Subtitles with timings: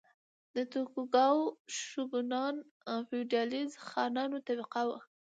[0.55, 1.47] د توکوګاوا
[1.79, 2.65] شوګانان د
[3.07, 4.99] فیوډالي خانانو طبقه وه.